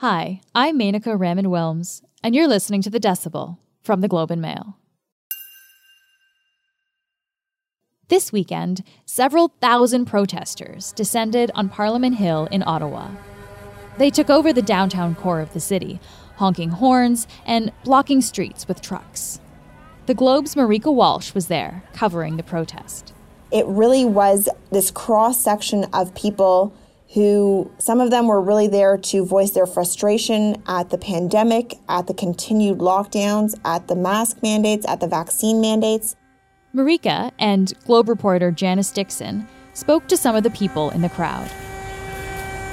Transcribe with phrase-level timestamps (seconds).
[0.00, 4.40] Hi, I'm Menaka Raman Wilms, and you're listening to The Decibel from the Globe and
[4.40, 4.76] Mail.
[8.06, 13.10] This weekend, several thousand protesters descended on Parliament Hill in Ottawa.
[13.96, 15.98] They took over the downtown core of the city,
[16.36, 19.40] honking horns and blocking streets with trucks.
[20.06, 23.12] The Globe's Marieke Walsh was there, covering the protest.
[23.50, 26.72] It really was this cross section of people
[27.14, 32.06] who, some of them were really there to voice their frustration at the pandemic, at
[32.06, 36.16] the continued lockdowns, at the mask mandates, at the vaccine mandates.
[36.74, 41.50] Marieke and Globe reporter Janice Dickson spoke to some of the people in the crowd.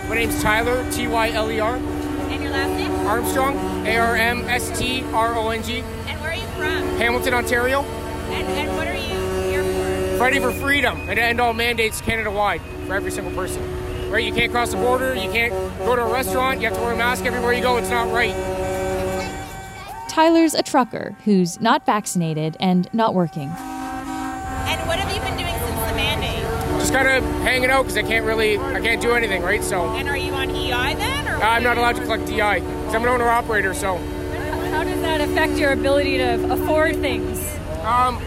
[0.10, 1.78] My name's Tyler, T Y L E R.
[1.78, 2.92] And your last name?
[3.08, 5.80] Armstrong, A R M S T R O N G.
[5.80, 6.98] And where are you from?
[6.98, 7.82] Hamilton, Ontario.
[7.82, 10.18] And, and what are you here for?
[10.20, 13.64] Fighting for freedom and to end all mandates Canada wide for every single person.
[14.16, 14.24] Right?
[14.24, 16.94] You can't cross the border, you can't go to a restaurant, you have to wear
[16.94, 17.76] a mask everywhere you go.
[17.76, 18.34] It's not right.
[20.08, 23.50] Tyler's a trucker who's not vaccinated and not working.
[23.50, 26.80] And what have you been doing since the mandate?
[26.80, 29.62] Just kind of hanging out because I can't really, I can't do anything, right?
[29.62, 31.28] So And are you on EI then?
[31.28, 33.74] Or I'm not allowed to collect EI because I'm an owner operator.
[33.74, 37.38] So, How does that affect your ability to afford things?
[37.84, 38.22] um,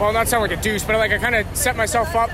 [0.00, 2.30] well, not sound like a deuce, but like I kind of set myself up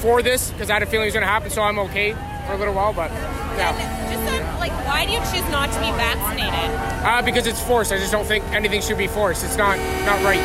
[0.00, 1.50] for this because I had a feeling it was going to happen.
[1.50, 2.12] So I'm okay
[2.46, 3.10] for a little while, but
[3.56, 3.74] yeah.
[3.76, 7.04] And just uh, like, why do you choose not to be vaccinated?
[7.04, 7.92] Uh, because it's forced.
[7.92, 9.44] I just don't think anything should be forced.
[9.44, 10.40] It's not not right.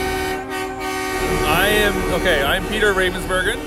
[1.48, 2.44] I am okay.
[2.44, 3.60] I'm Peter Ravensbergen.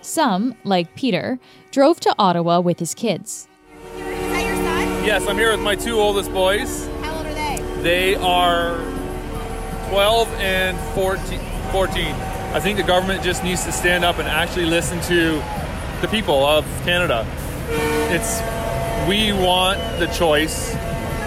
[0.00, 1.38] Some, like Peter,
[1.70, 3.48] drove to Ottawa with his kids.
[3.94, 5.04] Is that your son?
[5.04, 6.86] Yes, I'm here with my two oldest boys.
[7.02, 7.82] How old are they?
[7.82, 8.78] They are
[9.90, 11.40] 12 and 14.
[11.72, 12.37] 14.
[12.52, 15.42] I think the government just needs to stand up and actually listen to
[16.00, 17.26] the people of Canada.
[18.10, 18.40] It's
[19.08, 20.74] we want the choice,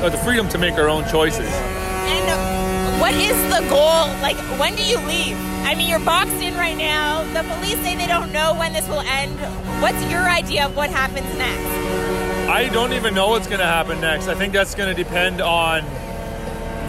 [0.02, 1.50] or the freedom to make our own choices.
[1.50, 4.08] And what is the goal?
[4.22, 5.38] Like, when do you leave?
[5.64, 7.24] I mean, you're boxed in right now.
[7.34, 9.40] The police say they don't know when this will end.
[9.82, 12.50] What's your idea of what happens next?
[12.50, 14.28] I don't even know what's going to happen next.
[14.28, 15.84] I think that's going to depend on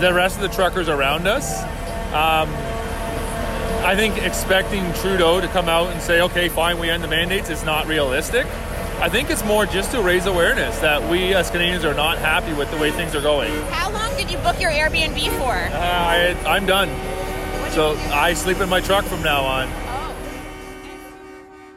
[0.00, 1.62] the rest of the truckers around us.
[2.12, 2.50] Um,
[3.84, 7.50] I think expecting Trudeau to come out and say, okay, fine, we end the mandates
[7.50, 8.46] is not realistic.
[9.00, 12.52] I think it's more just to raise awareness that we as Canadians are not happy
[12.52, 13.52] with the way things are going.
[13.72, 15.52] How long did you book your Airbnb for?
[15.52, 16.88] Uh, I, I'm done.
[17.72, 19.68] So I sleep in my truck from now on.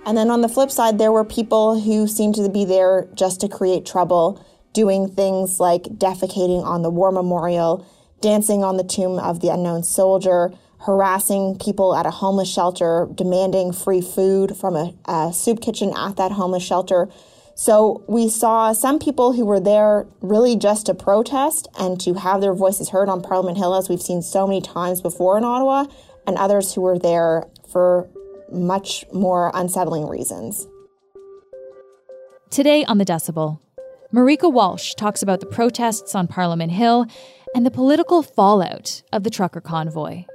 [0.06, 3.42] And then on the flip side, there were people who seemed to be there just
[3.42, 7.84] to create trouble, doing things like defecating on the war memorial,
[8.22, 10.54] dancing on the tomb of the unknown soldier,
[10.86, 16.16] harassing people at a homeless shelter, demanding free food from a, a soup kitchen at
[16.18, 17.10] that homeless shelter.
[17.56, 22.42] So we saw some people who were there really just to protest and to have
[22.42, 25.86] their voices heard on Parliament Hill, as we've seen so many times before in Ottawa,
[26.28, 28.08] and others who were there for
[28.52, 30.68] much more unsettling reasons.
[32.52, 33.60] Today on The Decibel,
[34.14, 37.08] Marieke Walsh talks about the protests on Parliament Hill
[37.56, 40.26] and the political fallout of the trucker convoy.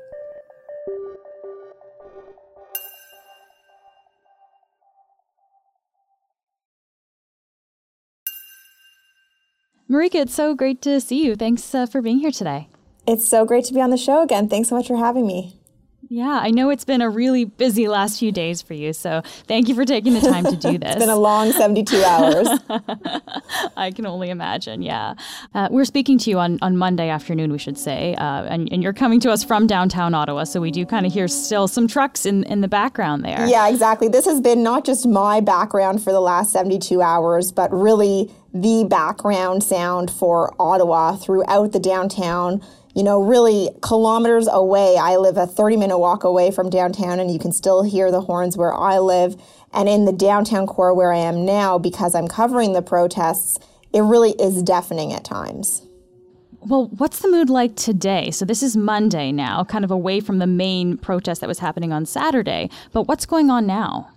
[9.90, 11.34] Marieke, it's so great to see you.
[11.34, 12.68] Thanks uh, for being here today.
[13.08, 14.48] It's so great to be on the show again.
[14.48, 15.56] Thanks so much for having me.
[16.08, 19.68] Yeah, I know it's been a really busy last few days for you, so thank
[19.68, 20.90] you for taking the time to do this.
[20.90, 22.48] it's been a long 72 hours.
[23.76, 25.14] I can only imagine, yeah.
[25.54, 28.84] Uh, we're speaking to you on, on Monday afternoon, we should say, uh, and, and
[28.84, 31.88] you're coming to us from downtown Ottawa, so we do kind of hear still some
[31.88, 33.46] trucks in, in the background there.
[33.46, 34.06] Yeah, exactly.
[34.06, 38.86] This has been not just my background for the last 72 hours, but really the
[38.88, 42.62] background sound for Ottawa throughout the downtown
[42.94, 44.96] you know, really kilometers away.
[45.00, 48.22] I live a 30 minute walk away from downtown, and you can still hear the
[48.22, 49.40] horns where I live.
[49.72, 53.58] And in the downtown core where I am now, because I'm covering the protests,
[53.92, 55.86] it really is deafening at times.
[56.60, 58.30] Well, what's the mood like today?
[58.32, 61.92] So, this is Monday now, kind of away from the main protest that was happening
[61.92, 62.68] on Saturday.
[62.92, 64.10] But what's going on now?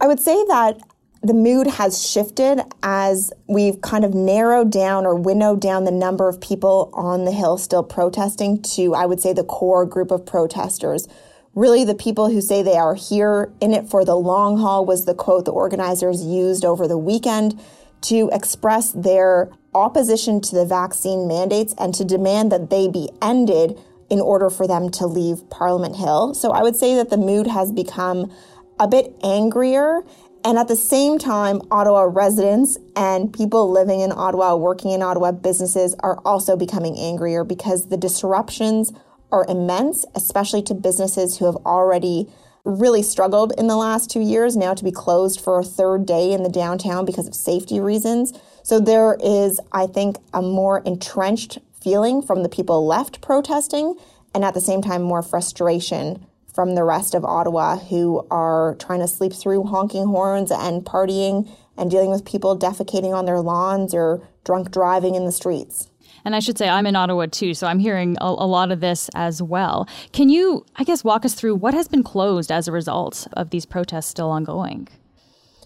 [0.00, 0.80] I would say that
[1.22, 6.28] the mood has shifted as we've kind of narrowed down or winnowed down the number
[6.28, 10.26] of people on the Hill still protesting to, I would say, the core group of
[10.26, 11.06] protesters.
[11.54, 15.04] Really, the people who say they are here in it for the long haul was
[15.04, 17.60] the quote the organizers used over the weekend
[18.02, 23.78] to express their opposition to the vaccine mandates and to demand that they be ended
[24.10, 26.34] in order for them to leave Parliament Hill.
[26.34, 28.32] So I would say that the mood has become
[28.80, 30.02] a bit angrier
[30.44, 35.30] And at the same time, Ottawa residents and people living in Ottawa, working in Ottawa,
[35.30, 38.92] businesses are also becoming angrier because the disruptions
[39.30, 42.28] are immense, especially to businesses who have already
[42.64, 46.32] really struggled in the last two years now to be closed for a third day
[46.32, 48.32] in the downtown because of safety reasons.
[48.64, 53.96] So there is, I think, a more entrenched feeling from the people left protesting
[54.34, 59.00] and at the same time more frustration from the rest of Ottawa who are trying
[59.00, 63.94] to sleep through honking horns and partying and dealing with people defecating on their lawns
[63.94, 65.88] or drunk driving in the streets.
[66.24, 68.80] And I should say, I'm in Ottawa too, so I'm hearing a, a, lot of
[68.80, 69.88] this as well.
[70.12, 73.50] Can you, I guess, walk us through what has been closed as a result of
[73.50, 74.88] these protests still ongoing?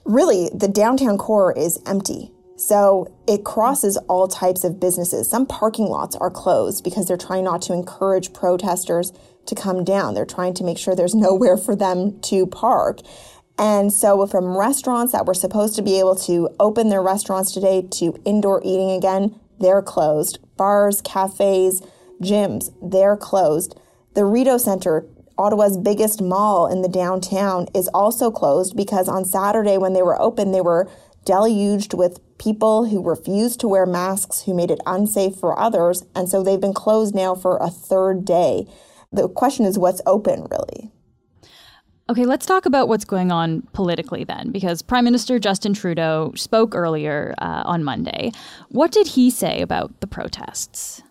[0.05, 2.31] Really, the downtown core is empty.
[2.57, 5.29] So it crosses all types of businesses.
[5.29, 9.13] Some parking lots are closed because they're trying not to encourage protesters
[9.47, 10.15] to come down.
[10.15, 13.01] They're trying to make sure there's nowhere for them to park.
[13.59, 17.87] And so, from restaurants that were supposed to be able to open their restaurants today
[17.93, 20.39] to indoor eating again, they're closed.
[20.59, 21.83] Bars, cafes,
[22.21, 23.79] gyms, they're closed.
[24.15, 25.07] The Rideau Center,
[25.39, 30.21] Ottawa's biggest mall in the downtown, is also closed because on Saturday, when they were
[30.21, 30.91] open, they were
[31.25, 36.05] deluged with people who refused to wear masks, who made it unsafe for others.
[36.15, 38.67] And so they've been closed now for a third day.
[39.13, 40.91] The question is what's open, really?
[42.09, 46.75] Okay, let's talk about what's going on politically then, because Prime Minister Justin Trudeau spoke
[46.75, 48.31] earlier uh, on Monday.
[48.69, 51.03] What did he say about the protests?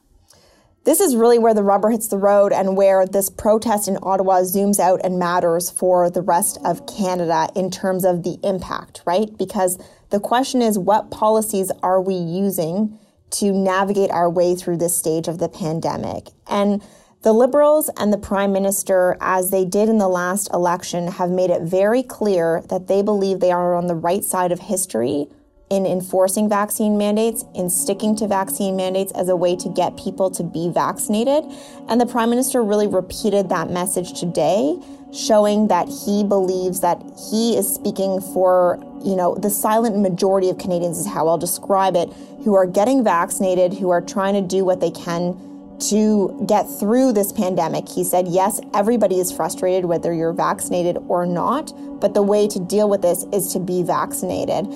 [0.86, 4.42] This is really where the rubber hits the road and where this protest in Ottawa
[4.42, 9.36] zooms out and matters for the rest of Canada in terms of the impact, right?
[9.36, 9.80] Because
[10.15, 12.97] the question is what policies are we using
[13.31, 16.29] to navigate our way through this stage of the pandemic?
[16.47, 16.81] And
[17.23, 21.50] the Liberals and the Prime Minister, as they did in the last election, have made
[21.50, 25.27] it very clear that they believe they are on the right side of history
[25.69, 30.29] in enforcing vaccine mandates, in sticking to vaccine mandates as a way to get people
[30.29, 31.44] to be vaccinated.
[31.89, 34.77] And the Prime Minister really repeated that message today,
[35.12, 37.01] showing that he believes that
[37.31, 41.95] he is speaking for, you know, the silent majority of Canadians, is how I'll describe
[41.95, 42.13] it,
[42.44, 45.35] who are getting vaccinated, who are trying to do what they can
[45.77, 47.89] to get through this pandemic.
[47.89, 52.59] He said, yes, everybody is frustrated whether you're vaccinated or not, but the way to
[52.59, 54.67] deal with this is to be vaccinated.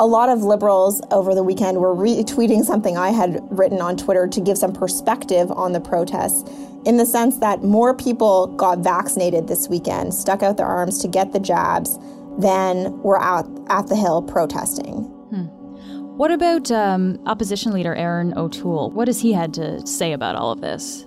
[0.00, 4.26] A lot of liberals over the weekend were retweeting something I had written on Twitter
[4.26, 6.50] to give some perspective on the protests,
[6.84, 11.08] in the sense that more people got vaccinated this weekend, stuck out their arms to
[11.08, 11.98] get the jabs,
[12.38, 15.10] than were out at the Hill protesting.
[16.16, 18.92] What about um, opposition leader Erin O'Toole?
[18.92, 21.06] What has he had to say about all of this?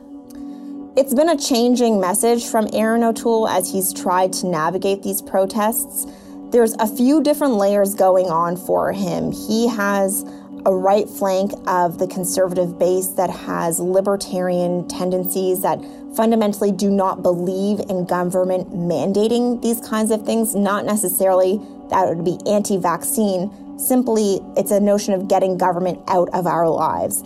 [0.97, 6.05] It's been a changing message from Erin O'Toole as he's tried to navigate these protests.
[6.51, 9.31] There's a few different layers going on for him.
[9.31, 10.23] He has
[10.65, 15.79] a right flank of the conservative base that has libertarian tendencies that
[16.15, 22.15] fundamentally do not believe in government mandating these kinds of things, not necessarily that it
[22.15, 27.21] would be anti vaccine, Simply, it's a notion of getting government out of our lives.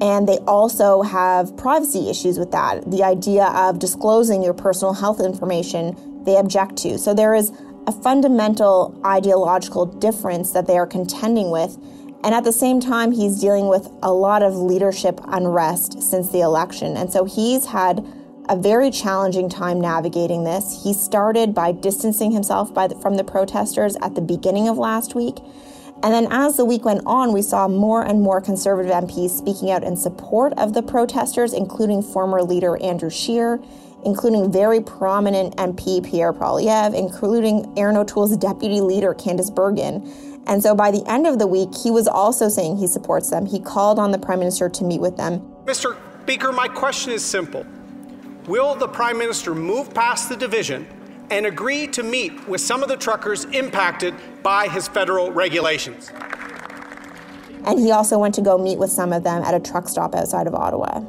[0.00, 2.90] And they also have privacy issues with that.
[2.90, 6.98] The idea of disclosing your personal health information, they object to.
[6.98, 7.52] So there is
[7.86, 11.76] a fundamental ideological difference that they are contending with.
[12.24, 16.40] And at the same time, he's dealing with a lot of leadership unrest since the
[16.40, 16.96] election.
[16.96, 18.06] And so he's had
[18.48, 20.82] a very challenging time navigating this.
[20.82, 25.36] He started by distancing himself the, from the protesters at the beginning of last week.
[26.02, 29.70] And then as the week went on, we saw more and more conservative MPs speaking
[29.70, 33.60] out in support of the protesters, including former leader Andrew Scheer,
[34.04, 40.42] including very prominent MP Pierre Poilievre, including Erin O'Toole's deputy leader Candice Bergen.
[40.46, 43.46] And so by the end of the week, he was also saying he supports them.
[43.46, 45.40] He called on the Prime Minister to meet with them.
[45.64, 45.96] Mr.
[46.22, 47.64] Speaker, my question is simple
[48.46, 50.86] Will the Prime Minister move past the division
[51.30, 56.10] and agree to meet with some of the truckers impacted by his federal regulations.
[57.64, 60.14] And he also went to go meet with some of them at a truck stop
[60.14, 61.00] outside of Ottawa.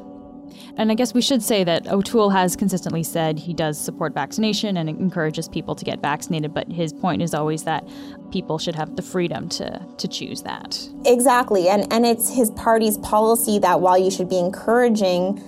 [0.75, 4.77] And I guess we should say that O'Toole has consistently said he does support vaccination
[4.77, 7.87] and encourages people to get vaccinated, but his point is always that
[8.31, 10.79] people should have the freedom to, to choose that.
[11.05, 11.69] Exactly.
[11.69, 15.41] And, and it's his party's policy that while you should be encouraging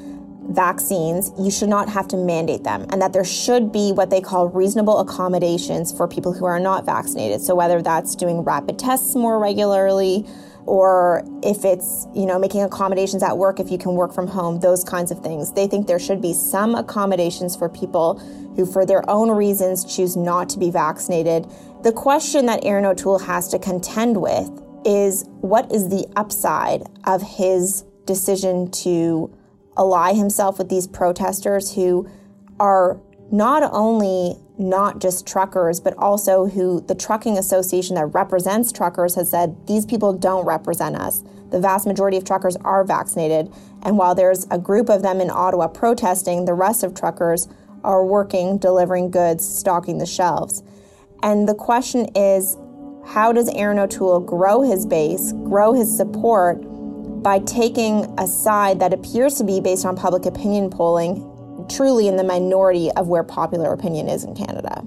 [0.50, 4.22] vaccines, you should not have to mandate them, and that there should be what they
[4.22, 7.41] call reasonable accommodations for people who are not vaccinated.
[7.41, 10.24] So whether that's doing rapid tests more regularly,
[10.66, 14.60] or if it's you know making accommodations at work if you can work from home
[14.60, 15.54] those kinds of things.
[15.54, 18.20] They think there should be some accommodations for people
[18.56, 21.48] who for their own reasons choose not to be vaccinated.
[21.84, 24.50] The question that Erin O'Toole has to contend with
[24.86, 29.36] is what is the upside of his decision to
[29.78, 32.08] ally himself with these protesters who
[32.60, 33.00] are
[33.32, 39.30] not only not just truckers, but also who the trucking association that represents truckers has
[39.30, 41.24] said these people don't represent us.
[41.52, 43.52] The vast majority of truckers are vaccinated.
[43.84, 47.48] And while there's a group of them in Ottawa protesting, the rest of truckers
[47.84, 50.64] are working, delivering goods, stocking the shelves.
[51.22, 52.58] And the question is
[53.08, 56.60] how does Erin O'Toole grow his base, grow his support
[57.22, 61.32] by taking a side that appears to be, based on public opinion polling,
[61.70, 64.86] truly in the minority of where popular opinion is in Canada.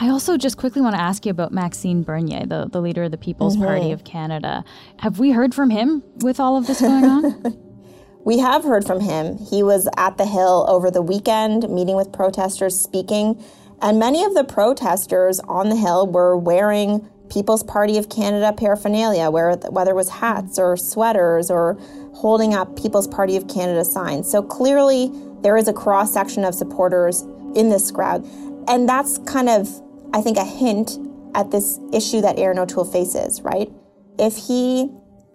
[0.00, 3.10] I also just quickly want to ask you about Maxime Bernier, the, the leader of
[3.10, 3.66] the People's mm-hmm.
[3.66, 4.64] Party of Canada.
[4.98, 7.58] Have we heard from him with all of this going on?
[8.24, 9.38] we have heard from him.
[9.38, 13.42] He was at the Hill over the weekend, meeting with protesters, speaking.
[13.82, 19.30] And many of the protesters on the Hill were wearing People's Party of Canada paraphernalia,
[19.30, 21.76] where, whether it was hats or sweaters or
[22.14, 24.30] holding up People's Party of Canada signs.
[24.30, 25.10] So clearly,
[25.42, 27.22] there is a cross section of supporters
[27.54, 28.24] in this crowd.
[28.66, 29.68] And that's kind of,
[30.12, 30.98] I think, a hint
[31.34, 33.70] at this issue that Erin O'Toole faces, right?
[34.18, 34.90] If he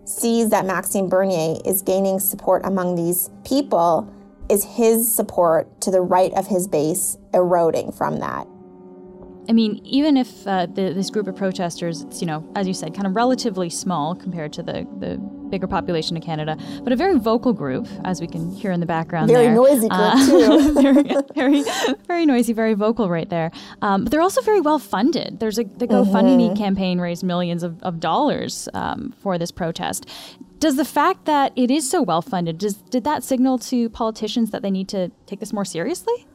[0.06, 4.12] sees that Maxime Bernier is gaining support among these people,
[4.50, 8.48] is his support to the right of his base eroding from that?
[9.50, 12.74] I mean, even if uh, the, this group of protesters, it's, you know, as you
[12.74, 15.18] said, kind of relatively small compared to the, the
[15.50, 18.86] bigger population of Canada, but a very vocal group, as we can hear in the
[18.86, 19.30] background.
[19.30, 19.56] Very there.
[19.56, 20.74] noisy group, uh, too.
[21.36, 21.64] very, very,
[22.08, 23.52] very noisy, very vocal right there.
[23.82, 25.40] Um, but they're also very well funded.
[25.40, 26.56] There's a the GoFundMe mm-hmm.
[26.56, 30.10] campaign raised millions of, of dollars um, for this protest.
[30.58, 34.52] Does the fact that it is so well funded, does, did that signal to politicians
[34.52, 36.26] that they need to take this more seriously?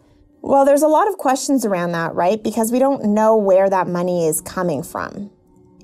[0.48, 2.42] Well, there's a lot of questions around that, right?
[2.42, 5.30] Because we don't know where that money is coming from.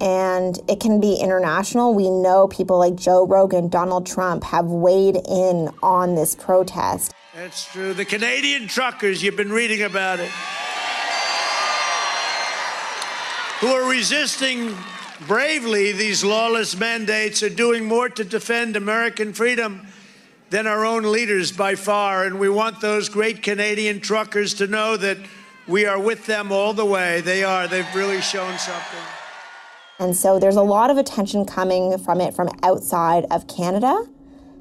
[0.00, 1.92] And it can be international.
[1.94, 7.12] We know people like Joe Rogan, Donald Trump have weighed in on this protest.
[7.34, 7.92] That's true.
[7.92, 10.30] The Canadian truckers, you've been reading about it,
[13.60, 14.74] who are resisting
[15.28, 19.86] bravely these lawless mandates, are doing more to defend American freedom
[20.50, 22.24] than our own leaders by far.
[22.24, 25.18] And we want those great Canadian truckers to know that
[25.66, 27.20] we are with them all the way.
[27.20, 27.66] They are.
[27.66, 29.00] They've really shown something.
[29.98, 34.04] And so there's a lot of attention coming from it from outside of Canada.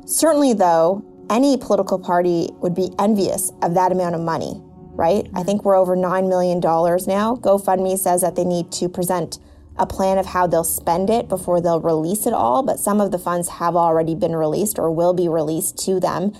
[0.05, 4.61] Certainly, though, any political party would be envious of that amount of money,
[4.91, 5.27] right?
[5.33, 7.35] I think we're over $9 million now.
[7.37, 9.39] GoFundMe says that they need to present
[9.77, 13.11] a plan of how they'll spend it before they'll release it all, but some of
[13.11, 16.33] the funds have already been released or will be released to them.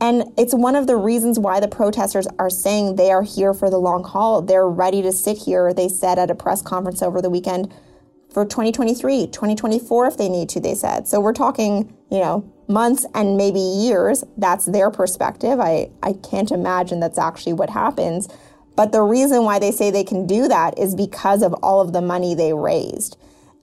[0.00, 3.68] And it's one of the reasons why the protesters are saying they are here for
[3.68, 4.42] the long haul.
[4.42, 7.72] They're ready to sit here, they said at a press conference over the weekend,
[8.32, 11.08] for 2023, 2024 if they need to, they said.
[11.08, 14.22] So we're talking, you know, months and maybe years.
[14.36, 15.58] That's their perspective.
[15.58, 18.28] I, I can't imagine that's actually what happens.
[18.78, 21.92] But the reason why they say they can do that is because of all of
[21.92, 23.18] the money they raised.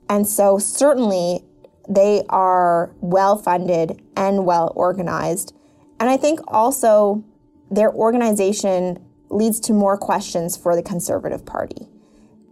[0.09, 1.39] And so certainly
[1.87, 5.55] they are well funded and well organized.
[6.01, 7.23] And I think also
[7.71, 11.87] their organization leads to more questions for the Conservative Party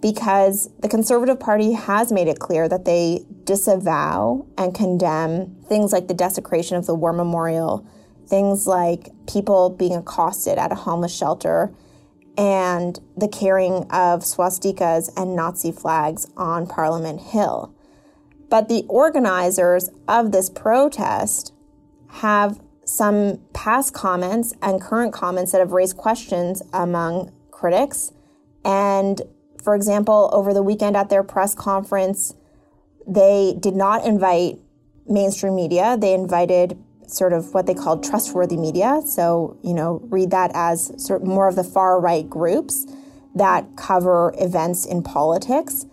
[0.02, 6.08] because the Conservative Party has made it clear that they disavow and condemn things like
[6.08, 7.86] the desecration of the War Memorial,
[8.26, 11.74] things like people being accosted at a homeless shelter,
[12.38, 17.74] and the carrying of swastikas and Nazi flags on Parliament Hill.
[18.50, 21.54] But the organizers of this protest
[22.10, 28.12] have some past comments and current comments that have raised questions among critics.
[28.66, 29.22] And
[29.64, 32.36] for example, over the weekend at their press conference,
[33.08, 34.60] they did not invite
[35.08, 35.98] mainstream media.
[36.00, 39.02] They invited sort of what they called trustworthy media.
[39.06, 42.86] So, you know, read that as sort of more of the far right groups
[43.36, 45.86] that cover events in politics.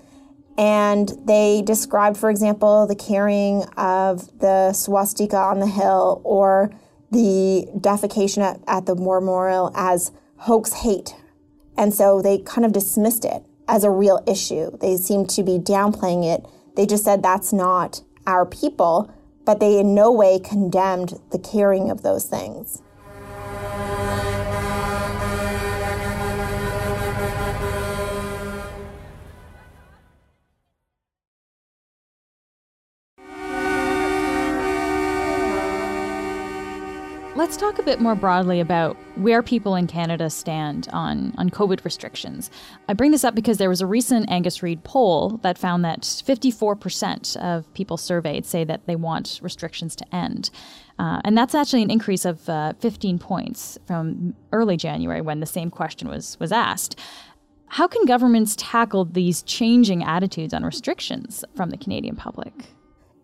[0.58, 6.70] And they described, for example, the carrying of the swastika on the hill or
[7.10, 11.14] the defecation at, at the memorial as hoax hate.
[11.76, 14.76] And so they kind of dismissed it as a real issue.
[14.78, 16.44] They seemed to be downplaying it.
[16.76, 19.12] They just said that's not our people
[19.50, 22.80] but they in no way condemned the carrying of those things.
[37.50, 41.84] Let's talk a bit more broadly about where people in Canada stand on, on COVID
[41.84, 42.48] restrictions.
[42.88, 46.02] I bring this up because there was a recent Angus Reid poll that found that
[46.02, 50.50] 54% of people surveyed say that they want restrictions to end.
[51.00, 55.44] Uh, and that's actually an increase of uh, 15 points from early January when the
[55.44, 57.00] same question was, was asked.
[57.66, 62.52] How can governments tackle these changing attitudes on restrictions from the Canadian public?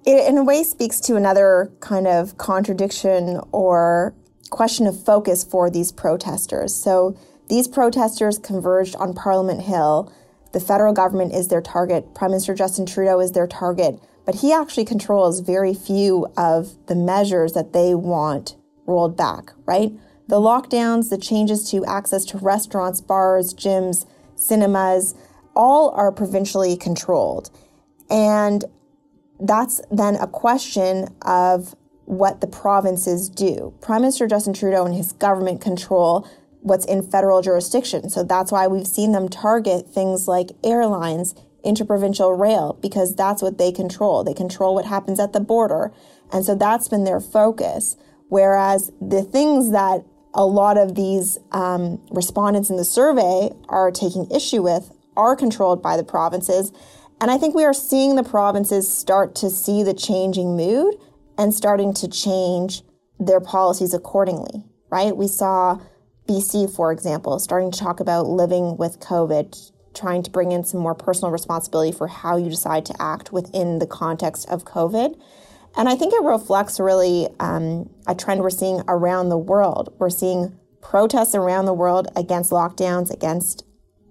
[0.07, 4.15] It in a way speaks to another kind of contradiction or
[4.51, 6.75] question of focus for these protesters.
[6.75, 10.13] So these protesters converged on Parliament Hill.
[10.53, 12.15] The federal government is their target.
[12.15, 14.01] Prime Minister Justin Trudeau is their target.
[14.25, 19.93] But he actually controls very few of the measures that they want rolled back, right?
[20.29, 25.15] The lockdowns, the changes to access to restaurants, bars, gyms, cinemas,
[25.55, 27.51] all are provincially controlled.
[28.11, 28.65] And
[29.41, 31.75] that's then a question of
[32.05, 33.75] what the provinces do.
[33.81, 36.29] Prime Minister Justin Trudeau and his government control
[36.61, 38.11] what's in federal jurisdiction.
[38.11, 43.59] So that's why we've seen them target things like airlines, interprovincial rail, because that's what
[43.59, 44.25] they control.
[44.25, 45.93] They control what happens at the border.
[46.33, 47.97] And so that's been their focus.
[48.29, 54.29] Whereas the things that a lot of these um, respondents in the survey are taking
[54.31, 56.73] issue with are controlled by the provinces.
[57.21, 60.97] And I think we are seeing the provinces start to see the changing mood
[61.39, 62.83] and starting to change
[63.19, 65.17] their policies accordingly, right?
[65.17, 65.81] We saw
[66.29, 70.81] BC, for example, starting to talk about living with COVID, trying to bring in some
[70.81, 75.19] more personal responsibility for how you decide to act within the context of COVID.
[75.77, 79.95] And I think it reflects really um, a trend we're seeing around the world.
[79.99, 83.66] We're seeing protests around the world against lockdowns, against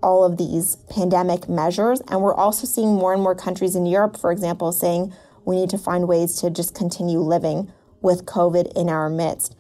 [0.06, 2.00] all of these pandemic measures.
[2.08, 5.12] And we're also seeing more and more countries in Europe, for example, saying
[5.46, 9.56] we need to find ways to just continue living with COVID in our midst.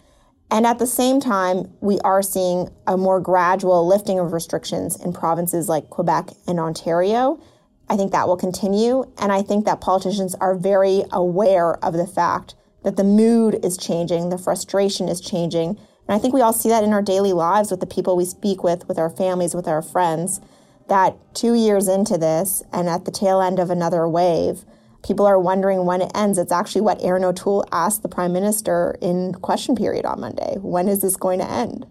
[0.51, 5.13] And at the same time, we are seeing a more gradual lifting of restrictions in
[5.13, 7.41] provinces like Quebec and Ontario.
[7.89, 9.11] I think that will continue.
[9.17, 13.77] And I think that politicians are very aware of the fact that the mood is
[13.77, 17.33] changing, the frustration is changing, and I think we all see that in our daily
[17.33, 20.39] lives with the people we speak with, with our families, with our friends,
[20.87, 24.65] that two years into this and at the tail end of another wave,
[25.03, 26.37] people are wondering when it ends.
[26.37, 30.57] It's actually what Erin O'Toole asked the Prime Minister in question period on Monday.
[30.59, 31.87] When is this going to end?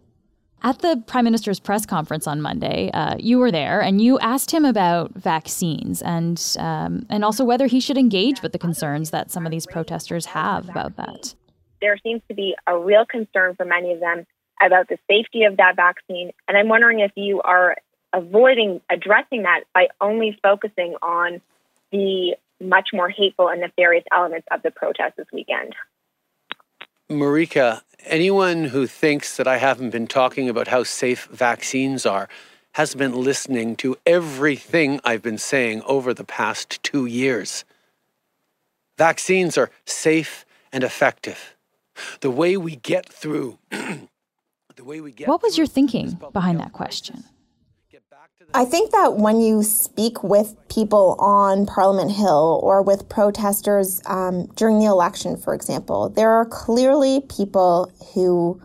[0.62, 4.50] At the Prime Minister's press conference on Monday, uh, you were there and you asked
[4.50, 9.30] him about vaccines and, um, and also whether he should engage with the concerns that
[9.30, 11.34] some of these protesters have about that
[11.84, 14.26] there seems to be a real concern for many of them
[14.64, 16.30] about the safety of that vaccine.
[16.48, 17.76] And I'm wondering if you are
[18.14, 21.42] avoiding addressing that by only focusing on
[21.92, 25.74] the much more hateful and nefarious elements of the protest this weekend.
[27.10, 32.28] Marieke, anyone who thinks that I haven't been talking about how safe vaccines are
[32.72, 37.64] has been listening to everything I've been saying over the past two years.
[38.96, 41.54] Vaccines are safe and effective
[42.20, 46.72] the way we get through the way we get What was your thinking behind that
[46.72, 47.24] question?
[48.52, 54.46] I think that when you speak with people on Parliament Hill or with protesters um,
[54.54, 58.60] during the election, for example, there are clearly people who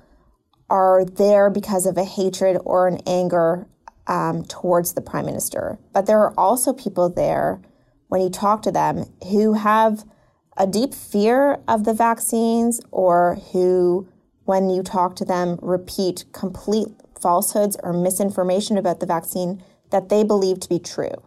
[0.69, 3.67] are there because of a hatred or an anger
[4.07, 5.79] um, towards the prime minister.
[5.93, 7.61] But there are also people there,
[8.09, 10.03] when you talk to them, who have
[10.59, 14.07] a deep fear of the vaccines or who,
[14.43, 20.23] when you talk to them, repeat complete falsehoods or misinformation about the vaccine that they
[20.23, 21.23] believe to be true.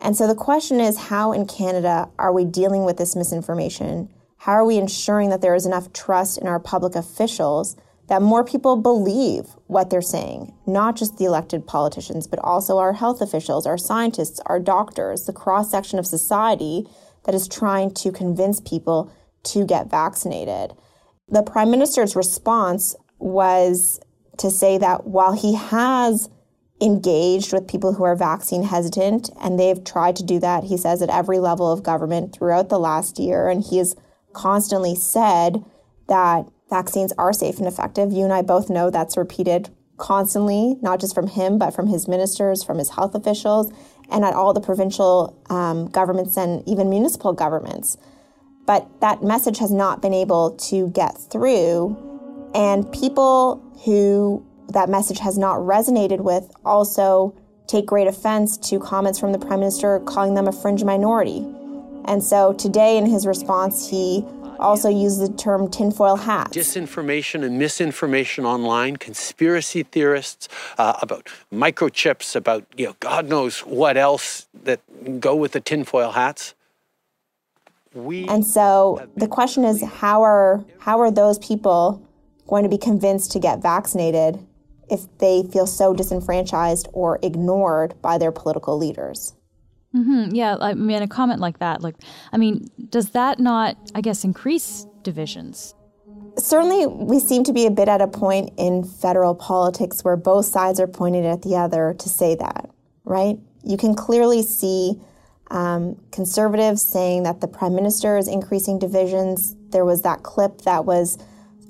[0.00, 4.08] And so the question is how in Canada are we dealing with this misinformation?
[4.38, 7.76] How are we ensuring that there is enough trust in our public officials
[8.08, 10.52] that more people believe what they're saying?
[10.66, 15.32] Not just the elected politicians, but also our health officials, our scientists, our doctors, the
[15.32, 16.88] cross section of society
[17.24, 19.12] that is trying to convince people
[19.44, 20.72] to get vaccinated.
[21.28, 24.00] The prime minister's response was
[24.38, 26.28] to say that while he has
[26.80, 31.00] engaged with people who are vaccine hesitant, and they've tried to do that, he says,
[31.00, 33.94] at every level of government throughout the last year, and he has
[34.32, 35.64] constantly said
[36.08, 38.12] that vaccines are safe and effective.
[38.12, 42.08] You and I both know that's repeated constantly, not just from him, but from his
[42.08, 43.72] ministers, from his health officials
[44.12, 47.96] and at all the provincial um, governments and even municipal governments.
[48.66, 51.96] But that message has not been able to get through.
[52.54, 57.34] And people who that message has not resonated with also
[57.66, 61.44] take great offense to comments from the Prime Minister calling them a fringe minority.
[62.04, 64.24] And so today, in his response, he
[64.62, 66.52] also use the term tinfoil hat.
[66.52, 70.48] Disinformation and misinformation online, conspiracy theorists
[70.78, 74.80] uh, about microchips, about you know God knows what else that
[75.20, 76.54] go with the tinfoil hats.
[77.94, 82.02] We and so the question is how are how are those people
[82.46, 84.38] going to be convinced to get vaccinated
[84.90, 89.34] if they feel so disenfranchised or ignored by their political leaders?
[89.94, 90.34] Mm-hmm.
[90.34, 91.96] Yeah, I mean, a comment like that, like,
[92.32, 95.74] I mean, does that not, I guess, increase divisions?
[96.38, 100.46] Certainly, we seem to be a bit at a point in federal politics where both
[100.46, 102.70] sides are pointing at the other to say that,
[103.04, 103.38] right?
[103.64, 104.98] You can clearly see
[105.50, 109.54] um, conservatives saying that the prime minister is increasing divisions.
[109.70, 111.18] There was that clip that was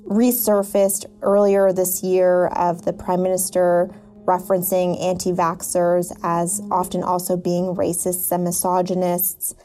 [0.05, 3.93] resurfaced earlier this year of the prime minister
[4.25, 9.55] referencing anti vaxxers as often also being racists and misogynists.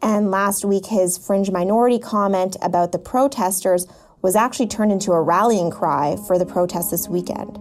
[0.00, 3.86] And last week, his fringe minority comment about the protesters
[4.22, 7.56] was actually turned into a rallying cry for the protests this weekend.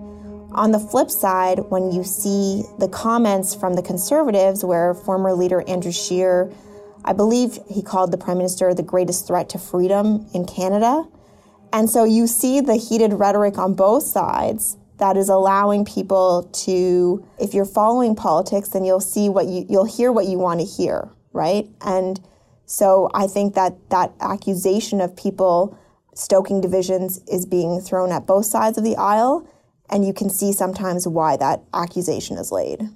[0.52, 5.64] On the flip side, when you see the comments from the conservatives, where former leader
[5.68, 6.52] Andrew Scheer,
[7.06, 11.08] I believe he called the prime minister the greatest threat to freedom in Canada.
[11.72, 17.26] And so you see the heated rhetoric on both sides that is allowing people to
[17.40, 20.66] if you're following politics then you'll see what you you'll hear what you want to
[20.66, 21.68] hear right?
[21.82, 22.20] And
[22.66, 25.78] so i think that that accusation of people
[26.14, 29.48] stoking divisions is being thrown at both sides of the aisle
[29.90, 32.90] and you can see sometimes why that accusation is laid.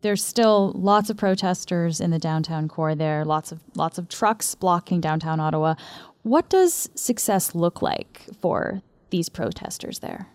[0.00, 4.54] There's still lots of protesters in the downtown core there lots of lots of trucks
[4.54, 5.74] blocking downtown ottawa.
[6.22, 10.26] What does success look like for these protesters there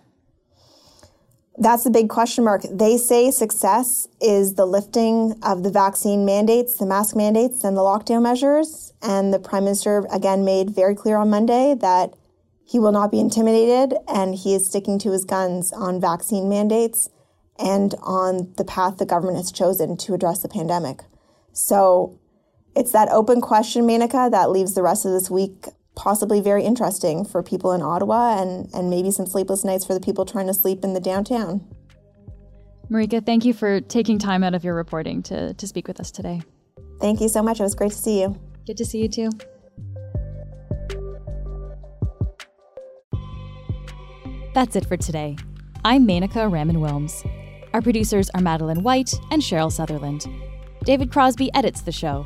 [1.58, 2.62] that's the big question mark.
[2.72, 7.82] They say success is the lifting of the vaccine mandates, the mask mandates, and the
[7.82, 8.94] lockdown measures.
[9.02, 12.14] And the prime minister again made very clear on Monday that
[12.66, 17.10] he will not be intimidated and he is sticking to his guns on vaccine mandates
[17.58, 21.02] and on the path the government has chosen to address the pandemic.
[21.54, 22.20] So
[22.76, 27.26] it's that open question, Menaka, that leaves the rest of this week possibly very interesting
[27.26, 30.54] for people in Ottawa and, and maybe some sleepless nights for the people trying to
[30.54, 31.68] sleep in the downtown.
[32.90, 36.10] Marieke, thank you for taking time out of your reporting to, to speak with us
[36.12, 36.42] today.
[37.02, 37.60] Thank you so much.
[37.60, 38.40] It was great to see you.
[38.66, 39.30] Good to see you too.
[44.54, 45.36] That's it for today.
[45.84, 47.30] I'm Menaka Raman Wilms.
[47.74, 50.26] Our producers are Madeline White and Cheryl Sutherland.
[50.84, 52.26] David Crosby edits the show.